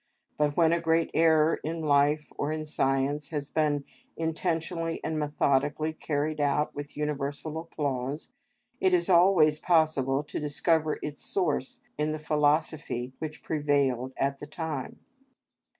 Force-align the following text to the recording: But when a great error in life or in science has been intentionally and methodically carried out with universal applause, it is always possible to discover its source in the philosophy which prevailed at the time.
But 0.35 0.57
when 0.57 0.73
a 0.73 0.81
great 0.81 1.11
error 1.13 1.59
in 1.63 1.81
life 1.83 2.31
or 2.35 2.51
in 2.51 2.65
science 2.65 3.29
has 3.29 3.51
been 3.51 3.85
intentionally 4.17 4.99
and 5.03 5.19
methodically 5.19 5.93
carried 5.93 6.41
out 6.41 6.73
with 6.73 6.97
universal 6.97 7.59
applause, 7.59 8.31
it 8.79 8.95
is 8.95 9.09
always 9.09 9.59
possible 9.59 10.23
to 10.23 10.39
discover 10.39 10.97
its 11.03 11.21
source 11.23 11.81
in 11.99 12.13
the 12.13 12.17
philosophy 12.17 13.13
which 13.19 13.43
prevailed 13.43 14.13
at 14.17 14.39
the 14.39 14.47
time. 14.47 15.01